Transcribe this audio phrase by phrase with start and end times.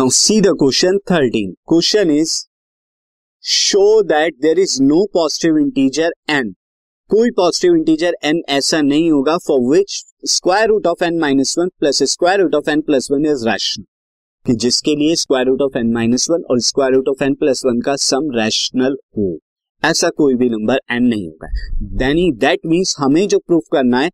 [0.00, 2.32] Now see the question thirteen question is
[3.44, 6.52] show that there is no positive integer n
[7.10, 9.96] कोई positive integer n ऐसा नहीं होगा for which
[10.26, 13.84] square root of n minus one plus square root of n plus one is rational
[14.46, 17.62] कि जिसके लिए square root of n minus one और square root of n plus
[17.66, 19.26] one का sum rational हो।
[19.82, 21.48] ऐसा कोई भी number N नहीं होगा।
[21.96, 24.10] देन दैट मीन्स हमें जो प्रूफ करना है,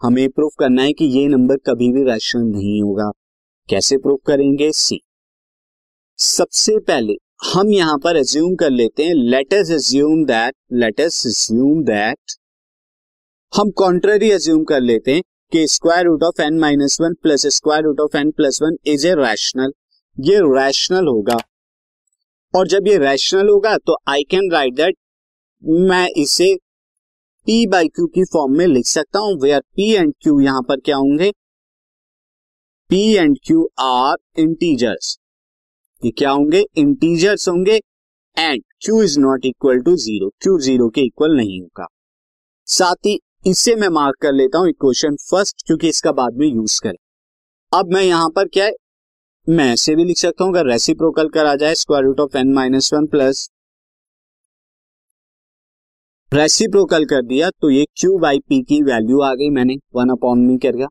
[0.00, 3.10] हमें प्रूफ करना है कि ये नंबर कभी भी रैशनल नहीं होगा।
[3.68, 4.70] कैसे प्रूफ करेंगे?
[4.72, 5.00] सी
[6.18, 7.14] सबसे पहले
[7.44, 12.34] हम यहाँ पर एज्यूम कर लेते हैं let's assume that let's assume that
[13.52, 17.82] हम कॉन्ट्ररी एज्यूम कर लेते हैं कि square root of n minus one plus square
[17.84, 19.72] root of n plus one is a rational
[20.16, 21.36] ये रैशनल होगा।
[22.54, 24.96] और जब ये रैशनल होगा तो आई कैन राइट दैट
[25.90, 26.54] मैं इसे
[27.46, 30.80] पी बाई क्यू की फॉर्म में लिख सकता हूँ वेयर पी एंड क्यू यहाँ पर
[30.80, 31.30] क्या होंगे?
[32.90, 35.16] P and q are integers
[36.04, 36.64] ये क्या होंगे?
[36.78, 37.80] इंटीजर्स होंगे
[38.36, 41.86] and q is not equal to zero q zero के इक्वल नहीं होगा।
[42.68, 46.80] साथ ही इसे मैं मार्क कर लेता हूँ इक्वेशन फ़र्स्ट क्योंकि इसका बाद में यूज़
[46.82, 46.96] करें।
[47.72, 48.72] अब मैं यहाँ पर क्या है?
[49.46, 52.92] मैं ऐसे भी लिख सकता हूँ, अगर रेसिप्रोकल करा जाए square root of n minus
[52.94, 53.48] one plus
[56.32, 60.38] reciprocal कर दिया तो ये क्यू बाई पी की वैल्यू आ गई। मैंने वन अपॉन
[60.46, 60.88] मी कर गया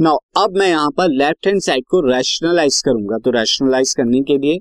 [0.00, 4.36] नाउ अब मैं यहाँ पर लेफ़्ट हैंड साइड को रैशनलाइज करूँगा। तो रैशनलाइज करने के
[4.38, 4.58] लिए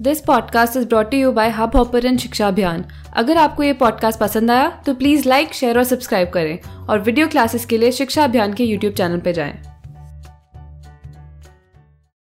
[0.00, 2.84] this podcast is brought you by Hubhopper शिक्षा अभियान
[3.16, 7.28] अगर आपको ये पॉडकास्ट पसंद आया तो प्लीज़ लाइक शेयर और सब्सक्राइब करें। और वीडियो
[7.28, 9.52] क्लासेस के लिए शिक्षा अभियान के यूट्यूब चैनल पर जाएँ।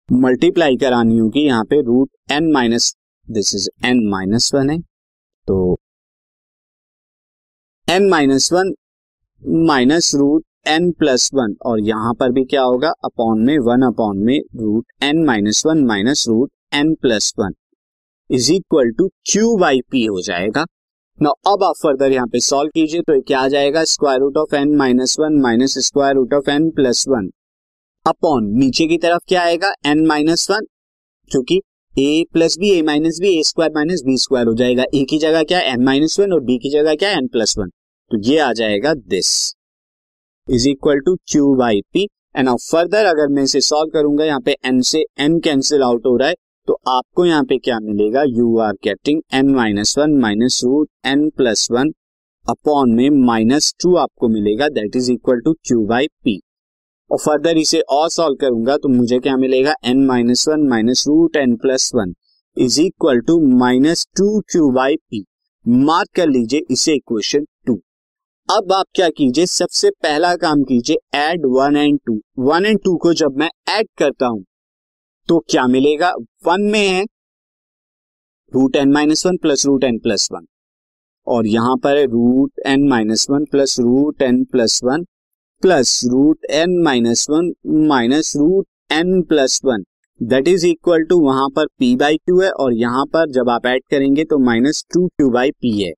[0.09, 2.95] मल्टीप्लाई करानी होगी यहाँ पे root n minus
[3.29, 5.77] this is n minus one है। तो
[7.89, 8.73] n minus one
[9.43, 11.55] minus root n plus one.
[11.67, 12.89] और यहाँ पर भी क्या होगा?
[13.05, 17.53] अपॉन में वन अपॉन में root n minus one minus root n plus one.
[18.31, 20.65] Is equal to q by p हो जाएगा।
[21.19, 23.85] ना अब आप फर्दर यहाँ पे सॉल्व कीजिए तो क्या आ जाएगा?
[23.85, 27.31] Square root of n minus one minus square root of n plus one.
[28.07, 29.73] Upon नीचे की तरफ़ क्या आएगा?
[29.87, 30.67] N minus one.
[31.31, 31.61] क्योंकि
[31.95, 35.19] a plus b, a minus b, a square minus b square हो जाएगा। ए की
[35.19, 37.71] जगह क्या एन माइनस वन और बी की जगह क्या एन प्लस वन।
[38.11, 39.31] तो ये आ जाएगा this
[40.49, 42.03] is equal to q by p
[42.37, 46.07] and अब फर्दर अगर मैं इसे सॉल्व करूँगा, यहाँ पे एन से एन कैंसिल आउट
[46.07, 46.35] हो रहा है
[46.69, 48.23] तो आपको यहाँ पे क्या मिलेगा?
[48.23, 51.93] You are getting n minus one minus root n plus one
[52.45, 56.41] upon में माइनस टू आपको मिलेगा that is equal to q by p
[57.11, 59.75] और फर्दर इसे और सॉल्व करूँगा तो मुझे क्या मिलेगा?
[59.85, 62.15] N minus one minus root n plus one
[62.57, 65.25] is equal to minus two q by p
[65.67, 67.45] mark कर लीजिए इसे इक्वेशन
[68.49, 72.97] अब आप क्या कीजिए, सबसे पहला काम कीजिए add one and two one and two
[72.97, 74.43] को जब मैं ऐड करता हूँ
[75.29, 76.13] तो क्या मिलेगा?
[76.47, 77.03] वन में है
[78.53, 80.47] root n minus one plus root n plus one
[81.27, 85.05] और यहाँ पर है root n minus one plus root n plus one
[85.63, 87.53] plus root n minus one
[87.87, 89.85] minus root n plus one
[90.21, 93.67] that is equal to वहाँ पर P by Q है, और यहाँ पर जब आप
[93.67, 95.93] ऐड करेंगे तो minus two q by p है।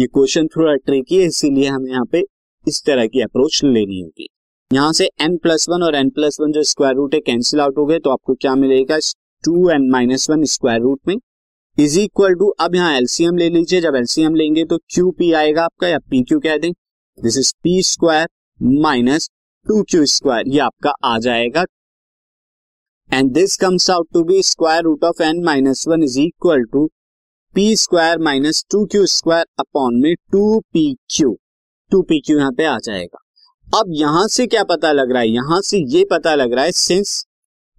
[0.00, 2.20] ये क्वेश्चन थोड़ा ट्रिकी है, इसीलिए हमें यहाँ पे
[2.66, 4.26] इस तरह की अप्रोच लेनी होगी।
[4.70, 7.78] यहाँ से एन प्लस वन और एन प्लस वन जो स्क्वायर रूट है कैंसिल आउट
[7.78, 8.98] हो गए तो आपको क्या मिलेगा
[9.44, 11.16] two n minus one square root में?
[11.78, 15.64] इज़ इक्वल टू अब यहाँ एलसीएम ले लीजिए, जब एलसीएम लेंगे तो क्यू पी आएगा
[15.64, 16.70] आपका, या पी क्यू कह दें।
[17.18, 18.28] This is p square
[18.82, 19.28] minus
[19.66, 21.64] two q square ये आपका आ जाएगा।
[23.10, 26.88] And this comes out to be square root of n minus one is equal to
[27.54, 31.32] p square minus two q square upon में two p q
[31.92, 33.18] two p q यहाँ पे आ जाएगा।
[33.68, 35.28] अब यहाँ से क्या पता लग रहा है?
[35.28, 37.14] यहाँ से ये पता लग रहा है since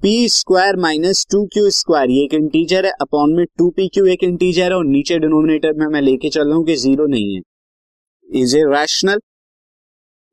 [0.02, 4.06] p square minus two q square ये एक इंटीजर है अपॉन में टू पी क्यू
[4.08, 7.36] एक इंटीजर है और नीचे डिनोमिनेटर में मैं लेके चल रहा हूँ कि ज़ीरो नहीं
[7.36, 7.42] है।
[8.30, 9.20] इज़ ए रैशनल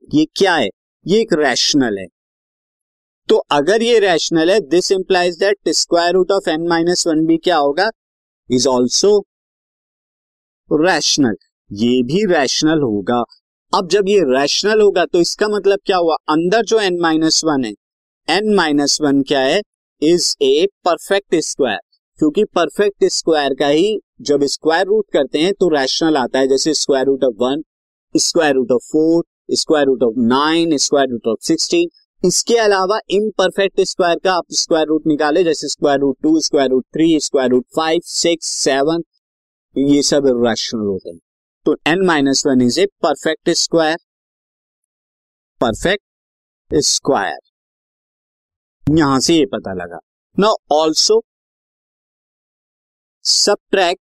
[0.08, 0.68] ये क्या है?
[1.06, 2.06] ये एक रैशनल है।
[3.28, 7.36] तो अगर ये रैशनल है this implies that square root of n minus one भी
[7.38, 7.90] क्या होगा?
[8.50, 9.18] इज़ ऑल्सो
[10.70, 11.36] रैशनल
[11.70, 13.22] ये भी रैशनल होगा।
[13.72, 16.14] अब जब ये रैशनल होगा तो इसका मतलब क्या हुआ?
[16.30, 17.72] अंदर जो एन माइनस वन है
[18.28, 19.60] एन माइनस वन क्या है?
[20.02, 21.78] इज़ ए परफेक्ट स्क्वायर
[22.18, 26.74] क्योंकि परफेक्ट स्क्वायर का ही जब स्क्वायर रूट करते हैं तो रैशनल आता है। जैसे
[26.74, 27.62] square root of one
[28.14, 29.24] square root of four
[29.54, 31.88] square root of nine square root of sixteen
[32.22, 36.70] इसके अलावा इम परफेक्ट स्क्वायर का आप स्क्वायर रूट निकाले, जैसे square root two square
[36.70, 39.02] root three square root five six seven
[39.76, 41.18] ये सब rational होते हैं
[41.66, 43.96] तो n minus one is a perfect square
[45.60, 47.38] perfect square
[48.98, 49.98] यहाँ से ये पता लगा।
[50.36, 51.20] Now also
[53.24, 54.00] subtract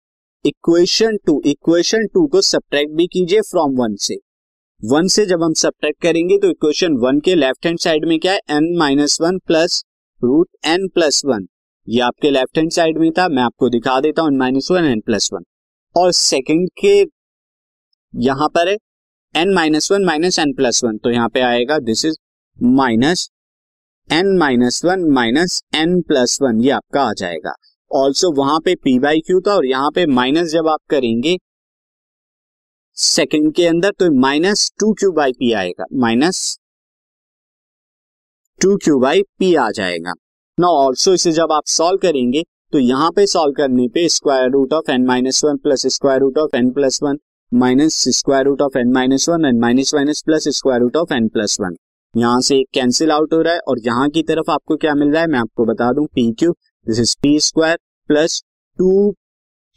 [0.45, 4.15] equation two equation two को सब्ट्रैक्ट भी कीजिए फ्रॉम वन से।
[4.83, 8.31] वन से जब हम सब्ट्रैक्ट करेंगे तो इक्वेशन वन के लेफ़्ट हैंड साइड में क्या
[8.33, 8.39] है?
[8.51, 9.83] N minus one plus
[10.21, 11.45] root n plus one
[11.87, 14.85] ये आपके लेफ़्ट हैंड साइड में था, मैं आपको दिखा देता हूँ n minus one
[14.85, 15.43] n plus one
[15.95, 16.93] और सेकेंड के
[18.13, 18.75] यहाँ पर है
[19.35, 22.17] n minus one minus n plus one तो यहाँ पे आएगा this is
[22.59, 23.27] minus
[24.09, 27.53] n minus one minus n plus one ये आपका आ जाएगा.
[27.91, 31.37] ऑल्सो वहाँ पे पी बाई क्यू था और यहाँ पे माइनस जब आप करेंगे
[32.97, 36.57] सेकंड के अंदर तो minus two q by p आएगा, minus
[38.61, 40.13] two q by p आ जाएगा।
[40.57, 42.43] ना ऑल्सो इसे जब आप सॉल्व करेंगे
[42.73, 46.37] तो यहाँ पे सॉल्व करने पे square root of n minus one plus square root
[46.37, 47.17] of n plus one
[47.51, 51.27] minus square root of n minus one and minus minus plus square root of n
[51.27, 51.75] plus one
[52.15, 55.21] यहाँ से cancel out हो रहा है और यहाँ की तरफ़ आपको क्या मिल रहा
[55.21, 56.51] है, मैं आपको बता दूँ p q
[56.87, 57.77] this is p square
[58.09, 58.41] plus
[58.79, 59.11] two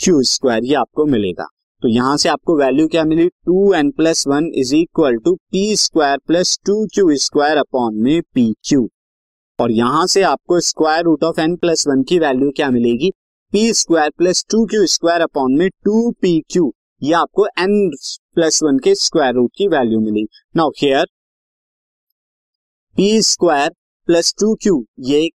[0.01, 1.47] q square ये आपको मिलेगा।
[1.83, 3.27] तो यहाँ से आपको वैल्यू क्या मिली?
[3.29, 8.23] Two n plus one is equal to p square plus two q square upon में
[8.35, 8.89] पी क्यू
[9.59, 13.11] और यहाँ से आपको square root of n plus one की वैल्यू क्या मिलेगी?
[13.53, 17.91] P square plus two q square upon में टू पी क्यू ये आपको एन
[18.35, 20.27] प्लस वन के स्क्वायर रूट की value milli.
[20.57, 21.07] Now here
[22.97, 23.71] P square
[24.09, 25.29] plus two Q ये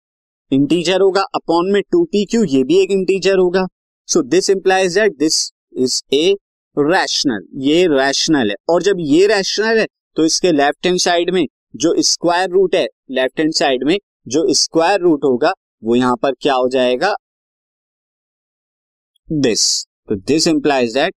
[0.52, 1.22] integer होगा.
[1.34, 3.66] अपॉन में टू पी क्यू ये भी एक इंटीजर होगा.
[4.08, 6.34] So this implies that this is a
[6.76, 9.86] rational ये रैशनल है। और जब ये रैशनल है
[10.16, 11.44] तो इसके लेफ़्ट हैंड साइड में
[11.76, 13.96] जो स्क्वायर रूट है लेफ़्ट हैंड साइड में
[14.26, 15.52] जो स्क्वायर रूट होगा,
[15.82, 17.14] वो यहाँ पर क्या हो जाएगा?
[19.28, 21.14] दिस तो this implies that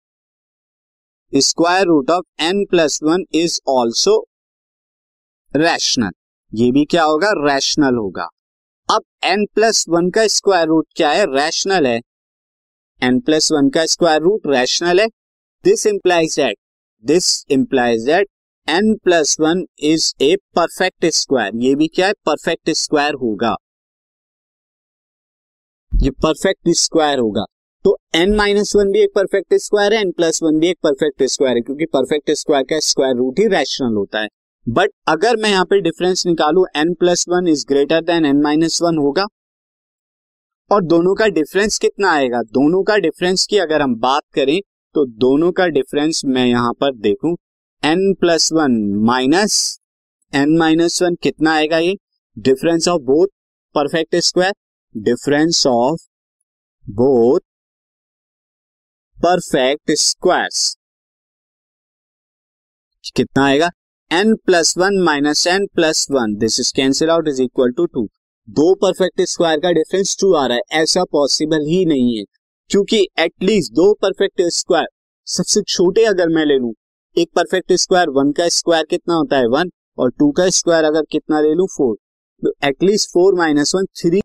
[1.33, 4.17] square root of N plus one is also
[5.53, 6.11] rational
[6.53, 7.31] ये भी क्या होगा?
[7.47, 8.29] रैशनल होगा।
[8.89, 11.25] अब एन प्लस वन का स्क्वायर रूट क्या है?
[11.35, 12.01] रैशनल है।
[13.03, 15.07] एन प्लस वन का स्क्वायर रूट रैशनल है।
[15.65, 16.57] This implies that
[17.05, 18.29] this implies that
[18.69, 22.13] N plus one is a perfect square ये भी क्या है?
[22.27, 23.55] परफेक्ट स्क्वायर होगा।
[25.93, 27.45] ये परफेक्ट स्क्वायर होगा।
[27.85, 31.23] तो एन माइनस वन भी एक परफेक्ट स्क्वायर है एन प्लस वन भी एक परफेक्ट
[31.25, 34.29] स्क्वायर है, क्योंकि परफेक्ट स्क्वायर का स्क्वायर रूट ही रैशनल होता है।
[34.67, 38.79] बट अगर मैं यहाँ पे डिफरेंस निकालू N plus one is greater than N minus
[38.83, 39.27] one होगा
[40.71, 42.43] और दोनों का डिफरेंस कितना आएगा?
[42.43, 44.61] दोनों का डिफरेंस की अगर हम बात करें
[44.95, 47.37] तो दोनों का डिफरेंस मैं यहाँ पर देखूँ।
[47.83, 48.73] N plus one
[49.07, 49.57] minus
[50.33, 51.95] N minus one कितना आएगा ये?
[52.37, 53.27] Difference of both
[53.75, 54.53] perfect square
[54.95, 56.07] difference of
[56.87, 57.41] both
[59.19, 60.75] perfect squares
[63.17, 63.71] कितना आएगा?
[64.11, 68.09] N plus one minus N plus one this is cancel out is equal to two
[68.51, 72.25] दो perfect square का difference two आ रहा है। ऐसा पॉसिबल ही नहीं है।
[72.71, 74.87] क्योंकि एटलीस्ट दो परफेक्ट स्क्वायर
[75.27, 76.75] सबसे छोटे अगर मैं ले लू,
[77.19, 79.47] एक परफेक्ट स्क्वायर वन का स्क्वायर कितना होता है?
[79.47, 81.67] वन और टू का स्क्वायर अगर कितना ले लू?
[81.67, 81.97] Four
[82.65, 84.21] at least four minus one three